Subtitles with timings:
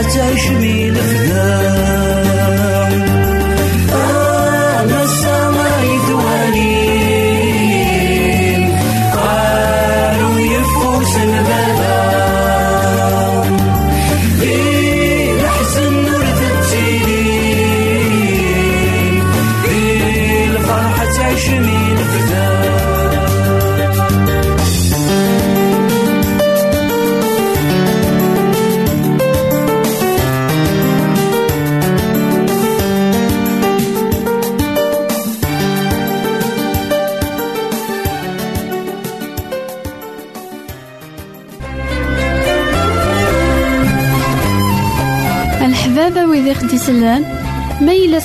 [0.10, 0.89] 在是你。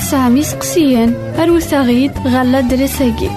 [0.05, 1.11] Ma yella tesɛam iseqsiyen,
[1.41, 3.31] arut-aɣ-d ɣer l'adresse-agi.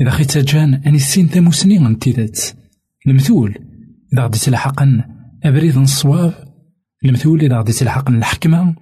[0.00, 2.40] إذا خيت سجان أني السين ذا مسني انتدات
[3.06, 3.54] المثول
[4.12, 5.04] إذا غدي تلحقا
[5.44, 6.34] أبريد الصواب
[7.04, 8.76] المثول إذا غدي تلحقا الحكمة.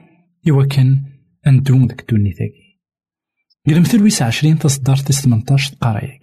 [0.50, 1.02] إوا كان
[1.46, 2.70] أندون ذاك الدوني ثاكي
[3.68, 5.28] المثل ويس عشرين تصدر تس
[5.80, 6.19] قرايك.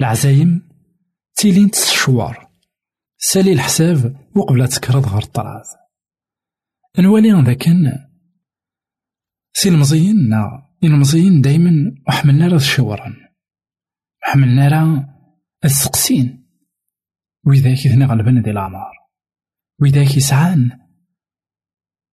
[0.00, 0.68] العزايم
[1.34, 2.50] تيلين تسشوار
[3.18, 5.66] سالي الحساب وقبل تكرض غير الطراز.
[6.98, 7.92] نوالي ذاكن
[9.52, 13.16] سي المزيين نا المزيين دايما وحملنا راه الشورا
[14.22, 15.14] حملنا راه
[15.64, 16.46] السقسين.
[17.46, 18.92] وإذاك إذن غلبنا دي الأعمار
[19.80, 20.70] وإذاك يسعان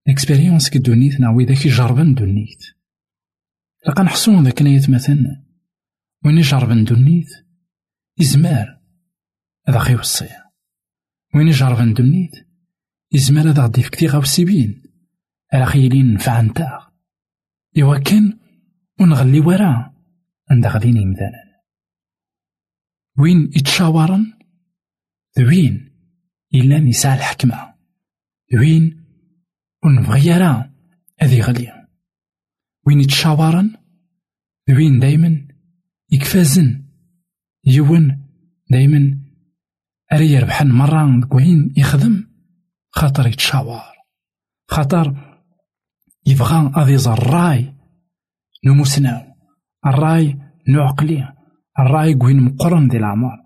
[0.07, 2.63] إكسبيريونس كدونيت نا وإذاك يجربن دونيت.
[3.87, 5.45] لقا نحسون ذاك نيت مثلا
[6.25, 7.46] وين يجرب ندونيت
[8.19, 8.81] يزمار
[9.67, 10.51] هذا خي وصية
[11.35, 12.35] وين يجرب ندونيت
[13.11, 14.83] يزمار هذا غدي فكتي غاو السيبين
[15.53, 16.91] على خيلين نفع نتاع
[17.79, 18.39] إوا كان
[18.99, 19.93] ونغلي وراه
[20.51, 21.63] عند غاديين يمثالا
[23.19, 24.33] وين يتشاورن
[25.37, 25.89] وين
[26.53, 27.73] إلا نساء الحكمة
[28.53, 29.03] وين
[29.83, 30.73] ونبغي راه
[31.19, 31.41] هذي
[32.87, 33.75] وين يتشاورن
[34.69, 35.47] وين دايما
[36.11, 36.86] يكفازن
[37.67, 38.23] يون
[38.69, 39.19] دايما
[40.13, 42.27] أري يربحن مرة وين يخدم
[42.89, 43.81] خاطر يتشاور
[44.67, 45.15] خاطر
[46.25, 47.73] يبغى يزر الراي
[48.65, 49.21] نموسناو
[49.85, 51.33] الراي نعقلي
[51.79, 53.37] الراي وين مقرن ديال العمر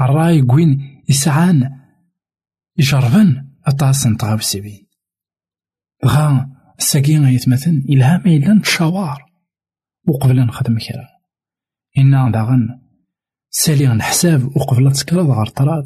[0.00, 1.70] الراي وين يسعان
[2.78, 4.86] يجربن أطاس نطغاو السبين
[6.02, 9.24] بغا الساقين يتمثل إلهام إلا نتشاور
[10.08, 11.08] وقبل نخدم كرا
[11.98, 12.85] إنا داغن
[13.58, 15.84] سالي نحساب وقبل تكرا غار طراد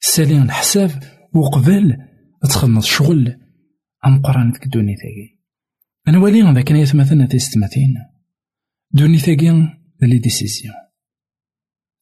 [0.00, 0.90] سالي نحساب
[1.34, 1.96] وقبل
[2.42, 3.40] تخلص شغل
[4.06, 5.38] أم قران ديك الدنيا تاعي
[6.08, 7.94] أنا ولي هذا كان يتمثلنا تيستمثين
[8.90, 10.74] دوني تاقي لي ديسيزيون.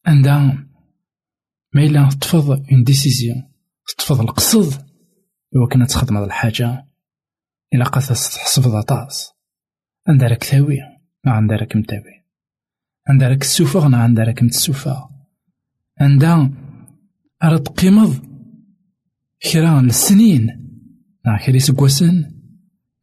[0.05, 0.67] عندها
[1.73, 3.51] ما إلا تفض اون ديسيزيون.
[3.97, 4.87] تفض القصد.
[5.55, 6.87] إوا كانت تخدم هاد الحاجة.
[7.73, 9.31] إلا قاس تحسب طاس
[10.07, 10.77] عندها راك ثاوي.
[11.25, 12.20] ما عندها راك متاوي
[13.07, 15.09] عندها راك السوفا ما عندها راك متسوفا
[15.99, 16.51] عندها
[17.43, 18.15] راه تقيمض
[19.51, 20.61] كرا للسنين.
[21.25, 22.31] مع كرا سكواسن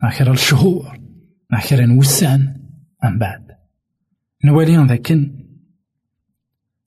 [0.03, 1.01] مع كرا الشهور
[1.51, 2.69] مع كرا نوسان
[3.05, 3.49] من بعد؟
[4.45, 5.47] نوالي ذاكن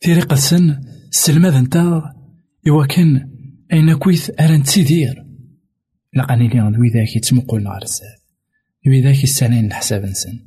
[0.06, 2.13] طريقة سن السلماد نتا
[2.68, 3.32] إوا كان
[3.74, 5.25] أين كويث أران تسيدير.
[6.13, 8.20] لقاني لي غد ويداك يتمقل نهار الزاد
[8.88, 10.39] ويداك يستعلين الحساب نسن.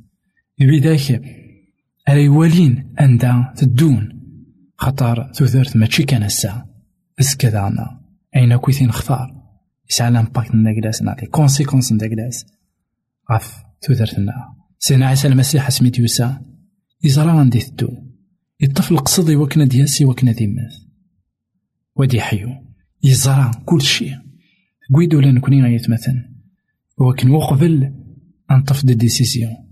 [0.61, 1.21] ويداك
[2.09, 4.21] أرا يوالين أندا تدون؟
[4.77, 6.69] خطر تثرت ماشي كان الساعة
[7.19, 8.01] بس كذا أنا.
[8.35, 9.43] أين كويثين نختار
[9.89, 12.45] يسعى لامباكت نداكلاس نعطي كونسيكونس نداكلاس
[13.31, 16.37] غف تثرتنا سيدنا عيسى المسيح اسميت يوسى
[17.03, 17.89] يزرى غندي تدو.
[18.61, 20.73] يطفل قصدي وكنا دياسي وكنا ديماث.
[21.95, 22.49] ودي حيو.
[23.03, 24.15] يزرى كل شيء.
[24.93, 26.23] قويدو لا نكوني غيتمثل
[26.97, 27.93] وكن وقبل
[28.51, 29.64] أنطف دي ديسيزيون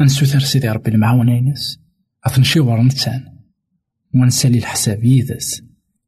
[0.00, 1.80] أنسوثر سيدي ربي المعاونة ينس
[2.26, 3.24] أثنشيور نتسان
[4.14, 5.62] ونسالي الحساب يدس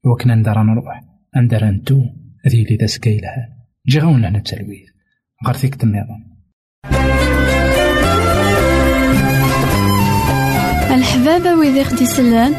[0.05, 1.02] وكنا ندار نروح
[1.37, 2.02] ندار نتو
[2.49, 3.49] ذي لي داس كايلها.
[3.87, 4.88] جي غاون لهنا التلويث
[5.47, 5.85] غير فيك
[10.95, 12.52] الحبابة ويدي خدي سلان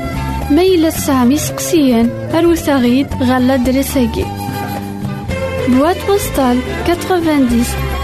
[0.51, 2.05] ميلا سامي سقسيان
[2.39, 4.25] الوثاغيد غالا دريساكي.
[5.69, 7.63] بواد بوستال 90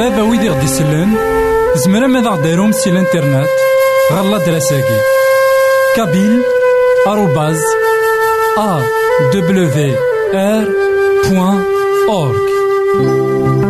[0.00, 1.14] بابا ويدي غدي يسلن
[1.74, 3.48] زمرا ماذا غديرهم سي الانترنت
[4.12, 5.00] غالا دراساكي
[5.96, 6.42] كابيل
[7.06, 7.60] آروباز
[8.58, 8.80] ا
[9.34, 9.94] دبليو
[10.34, 10.68] ار
[11.28, 11.64] بوان
[12.08, 12.50] اورك
[12.92, 13.69] thank you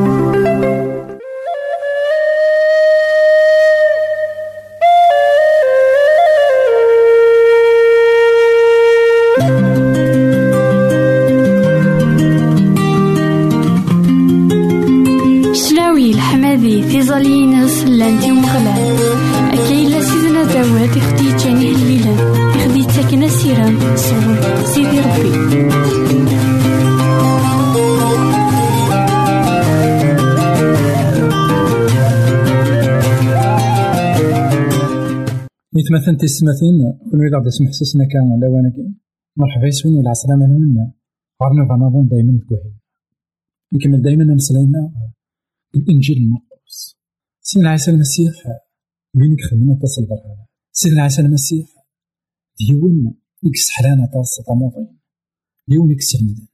[35.91, 38.95] مثلا تيسماتين كون إذا سمح سسنا كان لواناكي
[39.37, 40.93] مرحبا يسون ولا عسلامة نونا
[41.43, 42.79] غارنا فنظن دايما تكوهين
[43.73, 44.93] نكمل دايما نمسلاينا
[45.77, 46.97] الإنجيل المرقوس
[47.41, 48.33] سيدنا عيسى المسيح
[49.17, 51.67] وين خدمنا تصل برهانا سيدنا عيسى المسيح
[52.59, 54.99] ديون يكس حلانا تاس طموطين
[55.69, 56.47] ديون يكس المدن.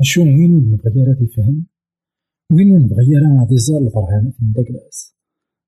[0.00, 1.66] أشو وين نبغي راه يفهم
[2.52, 5.14] وين نبغي راه غادي الفرهانة في داكلاس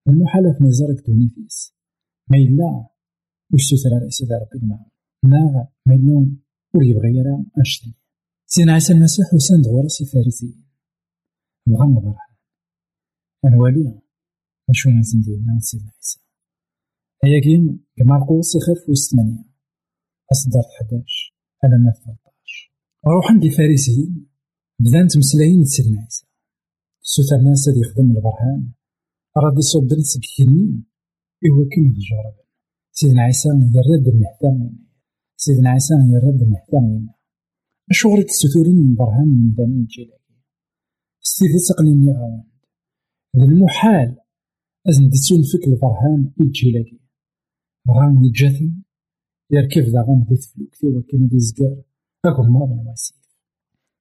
[0.09, 1.75] المحالة في نزارك دونيتيس
[2.31, 2.94] ما إلا
[3.55, 4.91] وش تسرى رئيس ربي معه
[5.25, 6.37] ناغ ما إلا
[6.75, 7.95] ور يبغي راه أشتي
[8.47, 10.65] سيدنا عيسى المسيح وسان دغورا سي فارسيين.
[11.67, 12.35] بغا نبرهان
[13.45, 14.01] أنوالي
[14.71, 16.21] أشو نزن ديالنا سيدنا عيسى.
[17.25, 19.45] هيا كيم كمارقوس يخف ويس ثمانية
[20.33, 22.73] أصدر 11 على ما 13
[23.07, 24.27] روح عندي فارسيين.
[24.81, 26.27] بدان تمسلاين سيدنا عيسى.
[27.01, 28.73] سوثر ناس هادي يخدم البرهان.
[29.37, 30.83] راه يصب نسك كيني
[31.45, 32.44] إوا كيما الجرب
[32.97, 34.79] سيدنا عيسى يرد النهتام
[35.37, 37.09] سيدنا عيسى يرد النهتام
[37.91, 40.43] أشغل تستثورين من برهان يمدان الجيلاني
[41.21, 42.45] ستيدي سقنيني غاوند.
[43.35, 44.17] المحال.
[44.89, 47.01] أزن ديتسون فيك البرهان الجيلاني
[47.91, 48.71] غان يتجاثم
[49.51, 51.83] يركب ذا غان دي تفلوك ثيوا كان دي زقار
[52.25, 53.17] أكون ماضن واسيف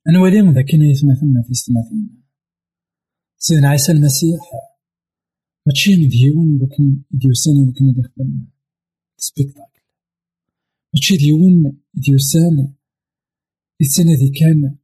[0.10, 2.24] أنا وليم ذا كان يثمثلنا في ستماثين
[3.38, 4.42] سيدنا عيسى المسيح.
[5.68, 8.53] ماشي ديون يمكن ديوسان يمكن يدي يخدم.
[9.26, 9.84] سبيكتاكل
[10.94, 12.74] ماشي ديون ديوسان
[13.82, 14.78] السنة ذي كان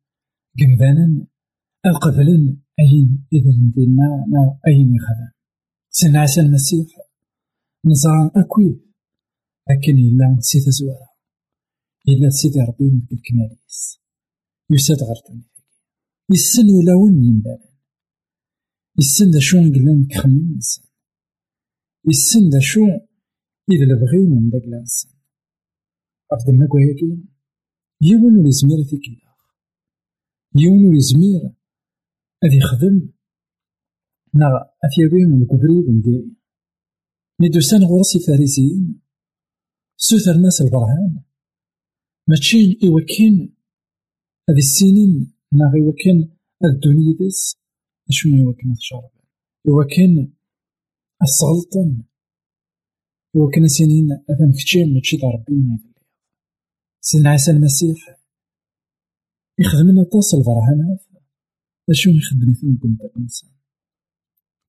[0.59, 1.27] قمذانا
[1.85, 5.31] القبلا أين إذا ندينا نا أين يخدم
[5.89, 6.87] سيدنا عيسى المسيح
[7.85, 8.81] نزرع أكوي
[9.69, 11.09] لكن إلا سي تزوارا
[12.07, 13.99] إلا سيدي ربي من الكماليس
[14.71, 15.43] يساد غرتوني
[16.31, 17.69] يسن ولا ون يمدانا
[18.99, 20.85] يسن دا شو نقلن كخمم الإنسان
[22.07, 22.81] يسن دا شو
[23.71, 25.11] إذا لبغين من داك الإنسان
[26.31, 27.23] أفضل ما كوياكي
[28.01, 29.35] يون ولي زمير تيكلا
[30.55, 31.41] يون ولي زمير
[32.43, 33.09] أذ يخدم
[34.33, 34.47] نا
[34.85, 36.35] أثيابي من الكبريد نديري
[37.41, 39.01] ندوسان غرسي فارسيين
[39.97, 41.23] سوثر ناس البرهان.
[42.27, 43.55] ماشي إوكين
[44.49, 47.57] هذه السنين نا غيوكين الدنيا ديس
[48.09, 49.11] أشو ما يوكن الشرب
[49.65, 50.33] يوكن
[51.21, 52.03] السلطن
[53.35, 56.05] يوكن سنين أثن كتشين ماشي دا ربي ما يدلي.
[57.01, 58.19] سيدنا عيسى المسيح
[59.59, 61.01] يخدم لنا طاس البرهانات
[61.89, 63.49] أشو يخدم يثنكم داك الإنسان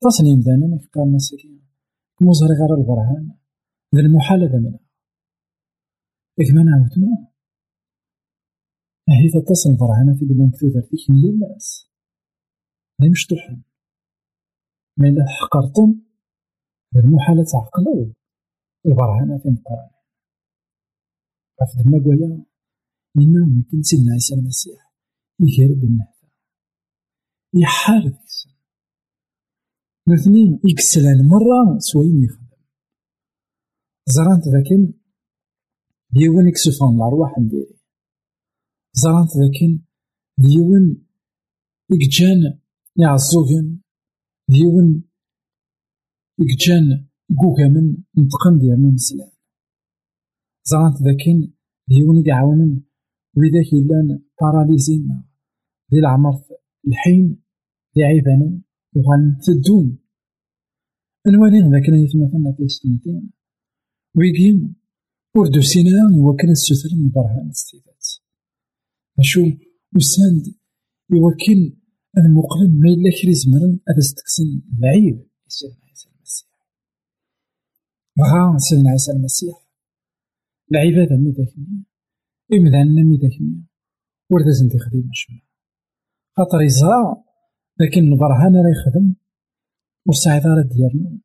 [0.02, 1.60] طاس يمدانا يفكر الناس كي
[2.18, 3.36] كموزهر غير البرهان
[3.94, 4.80] ذا المحال هذا منها.
[6.40, 7.30] إذ ما نعاود ما.
[9.08, 11.90] هي تتصل البرهانات في قلنا كثوثر فيك هي الناس.
[12.98, 13.62] لا مشطوحين
[14.96, 16.00] ما إلا حقرتم
[16.96, 18.12] المحالة تعقلوا
[18.86, 19.90] البرهانة في القرآن.
[21.60, 22.44] عفد ما قويا
[23.18, 24.92] إنا ما كان سيدنا عيسى المسيح
[25.40, 26.20] يقرب النهدى
[27.54, 28.54] يحار ذيك السنة
[30.08, 32.64] الاثنين يكسلان مرة سوين يخدم.
[34.08, 34.92] زرانت ذاكن
[36.10, 37.80] ديون يكسفون الأرواح نديري.
[38.92, 39.82] زرانت ذاكن
[40.38, 41.06] ديون
[41.90, 42.60] يكجان
[42.96, 43.80] يعزوغن
[44.48, 45.04] ديون
[46.38, 49.30] يكجان يقوكامن نتقن ديالنا مسلان
[50.64, 51.52] زرانت ذاكن
[51.88, 52.82] ديون يعاونن
[53.36, 55.24] وإذا كيلان باراليزينا
[55.90, 56.34] دي العمر
[56.88, 57.42] الحين
[57.94, 58.60] دي عيبانا
[58.96, 59.98] وغان تدون
[61.26, 63.30] الوالين ذاك يتمثلنا في ستمتين
[64.16, 64.74] ويقيم
[65.36, 68.06] وردو سينا يوكل السوثر من برهان استيدات
[69.18, 69.40] أشو
[69.96, 70.44] وساند
[71.10, 71.76] يوكل
[72.18, 75.26] المقلم ما إلا كري زمرن هذا استقسم العيب.
[78.18, 79.56] بغا سيدنا عيسى المسيح.
[80.72, 81.84] العبادة مي داكني
[82.52, 83.64] إمدانا مي داكني
[84.30, 85.40] ورد زنتي خديم شما
[86.36, 87.24] خاطر يزرع
[87.80, 89.14] لكن البرهان راه يخدم.
[90.06, 91.18] والسعيدة راه ديالنا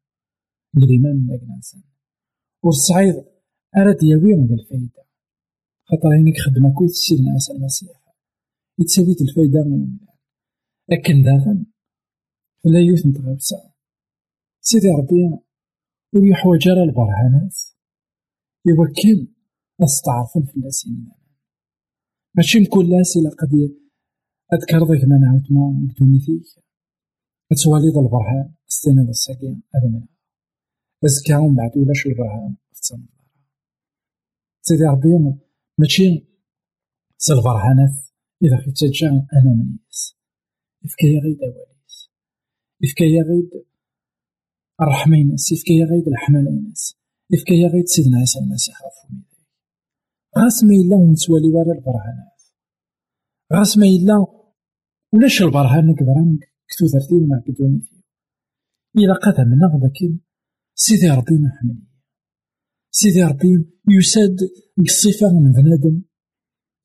[0.73, 1.83] ليمان داك الإنسان
[2.63, 3.25] والصعيد
[3.77, 5.05] أراد ياوي من الفايدة.
[5.83, 8.05] خاطر هينيك خدمة كويس سيدنا عيسى المسيح.
[8.79, 9.97] يتساوي الفايدة من
[10.91, 11.65] أكن داغن
[12.63, 13.71] فلا يوث نتغوسا
[14.61, 15.44] سيدي ربي
[16.15, 17.57] ويحوج على البرهانات.
[18.65, 19.27] يوكل
[19.83, 21.11] أستعرفن في اللاسين
[22.35, 23.51] ماشي نكون لاس إلا قد
[24.53, 26.63] أذكر ذاك ما نعاود ما فيك.
[27.49, 30.07] تتواليد البرهان استناد الساكين هذا
[31.03, 32.55] بس كاون بعد ولاش البرهان
[34.61, 35.39] سيدي ربي
[35.77, 36.27] ماشي
[37.17, 37.95] سي البرهانات.
[38.43, 40.17] إذا خيت تجا أنا منيس.
[40.85, 42.11] إفكايا غيد أواليس.
[42.83, 43.65] إفكايا غيد
[44.81, 46.95] الرحمة ينس غيد الحمالة ينس
[47.33, 49.15] إفكايا غيد سيدنا عيسى المسيح غفو
[50.37, 52.41] غاس ما إلا ونتوالي ورا البرهانات
[53.53, 54.25] غاس ما إلا
[55.13, 56.17] ولاش البرهان نقدر
[56.67, 58.01] كتو ثرتي وما كدوني فيه
[58.97, 59.99] إلا قد من ذاك
[60.75, 61.83] سيدي ربي محمد
[62.91, 63.47] سيدي ربي
[63.89, 64.37] يساد
[64.79, 66.01] الصفة من بنادم.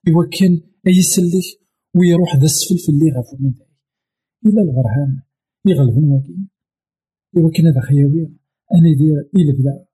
[0.06, 0.52] يوكن
[0.86, 1.48] يسلك
[1.96, 3.36] ويروح ذا السفل في اللي غفو
[4.46, 5.22] إلا البرهان
[5.66, 6.49] يغلب نواكي
[7.36, 8.22] يوكن هذا خياوي
[8.74, 9.86] أنا دير إلا بدا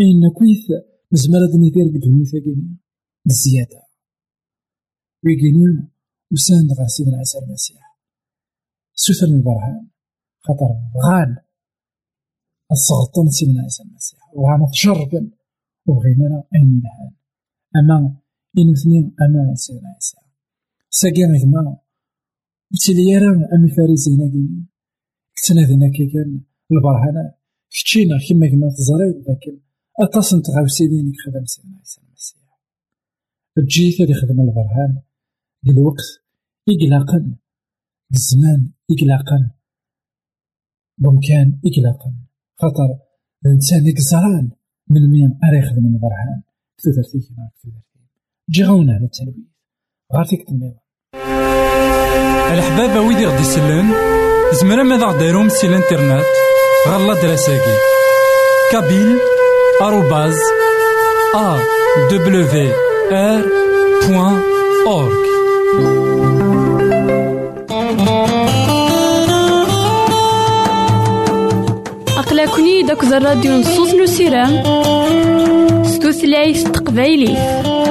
[0.00, 0.64] إن كويث
[1.12, 2.76] نزمر هاد ندير قد ثاقيني
[3.26, 3.82] بزيادة
[5.24, 5.88] ويقيني
[6.32, 7.98] وساند غا سيدنا عيسى المسيح
[8.94, 9.88] سوثر البرهان
[10.40, 10.70] خاطر
[11.04, 11.36] غان
[12.72, 15.30] السغطان سيدنا عيسى المسيح وغانا تجربا
[15.86, 17.14] وبغينا أين الحال
[17.76, 18.16] أما
[18.58, 20.16] إن اثنين أما سيدنا عيسى
[20.90, 21.76] ساقي غيما
[22.72, 24.71] وتلي راه أمي فارزينا كيني
[25.42, 26.40] كتنا ذينا كان
[26.72, 27.34] البرهانة
[27.70, 29.60] كتشينا كيما كما تزري لكن
[30.00, 32.42] أطاس نتغاوسي بينك خدم سيدنا عيسى المسيح
[33.56, 35.02] تجي اللي خدم البرهان
[35.68, 36.04] الوقت
[36.68, 37.36] إقلاقا.
[38.14, 39.50] الزمان إقلاقا.
[40.98, 42.14] بمكان إقلاقا.
[42.56, 42.98] خاطر
[43.46, 44.50] الإنسان يكزران
[44.90, 46.42] من مين أرا يخدم البرهان
[46.78, 47.70] كتو كيما كتو
[48.50, 49.46] جي غاونا على التلويث.
[50.14, 50.74] غار فيك تنميض
[52.52, 54.21] الحبابة ويدي غدي يسلم
[54.52, 56.26] زمرا ماذا غديرهم سي الانترنت؟
[56.88, 57.76] غالا دراساكي.
[58.72, 59.18] كابيل
[59.82, 60.38] آروباز
[61.34, 61.58] أ
[62.10, 62.46] دبليو
[63.12, 63.42] آر
[64.08, 64.40] بوان
[64.86, 65.24] أورك
[72.18, 74.62] أقلكني داك الراديو نصوص نسيران
[75.84, 77.81] ستوثلايف تقبايلي.